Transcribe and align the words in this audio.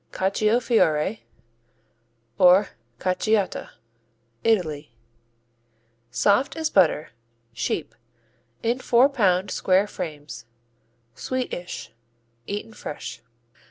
Cacio 0.11 0.59
Fiore, 0.59 1.19
or 2.39 2.69
Caciotta 2.97 3.69
Italy 4.43 4.95
Soft 6.09 6.55
as 6.55 6.71
butter; 6.71 7.11
sheep; 7.53 7.93
in 8.63 8.79
four 8.79 9.09
pound 9.09 9.51
square 9.51 9.85
frames; 9.85 10.47
sweetish; 11.13 11.91
eaten 12.47 12.73
fresh. 12.73 13.21